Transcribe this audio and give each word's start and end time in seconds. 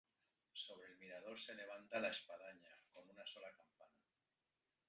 Sobre 0.61 0.87
el 0.87 0.97
mirador 0.97 1.37
se 1.39 1.53
levanta 1.53 1.99
la 1.99 2.09
espadaña, 2.09 2.73
con 2.91 3.07
una 3.07 3.23
sola 3.23 3.51
campana. 3.55 4.01